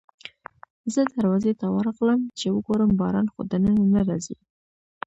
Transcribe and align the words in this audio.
زه 0.93 1.01
دروازې 1.15 1.51
ته 1.59 1.65
ورغلم 1.75 2.21
چې 2.39 2.47
وګورم 2.55 2.91
باران 2.99 3.27
خو 3.33 3.39
دننه 3.51 3.83
نه 3.93 4.01
راځي. 4.07 4.35